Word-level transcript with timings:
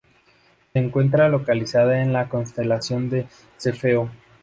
Se 0.73 0.79
encuentra 0.79 1.29
localizada 1.29 2.01
en 2.01 2.11
la 2.11 2.27
constelación 2.27 3.07
de 3.11 3.27
Cefeo. 3.59 4.09